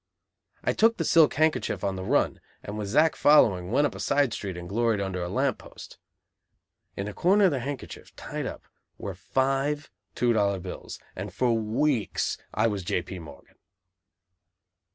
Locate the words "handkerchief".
1.35-1.83, 7.59-8.15